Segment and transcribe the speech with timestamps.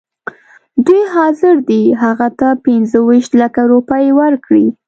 [0.85, 4.67] دوی حاضر دي هغه ته پنځه ویشت لکه روپۍ ورکړي.